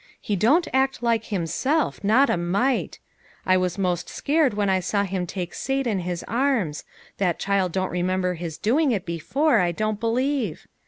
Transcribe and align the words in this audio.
He 0.19 0.35
don't 0.35 0.67
act 0.73 1.03
like 1.03 1.25
himself; 1.25 2.03
not 2.03 2.31
a 2.31 2.33
rnite. 2.33 2.97
I 3.45 3.55
was 3.55 3.77
most 3.77 4.09
scared 4.09 4.55
when 4.55 4.67
I 4.67 4.79
saw 4.79 5.03
him 5.03 5.27
take 5.27 5.53
Sate 5.53 5.85
in 5.85 5.99
his 5.99 6.23
arms; 6.27 6.83
that 7.19 7.37
child 7.37 7.71
don't 7.71 7.91
remember 7.91 8.33
his 8.33 8.57
doing 8.57 8.91
it 8.91 9.05
before, 9.05 9.59
I 9.59 9.71
don't 9.71 9.99
believe. 9.99 10.65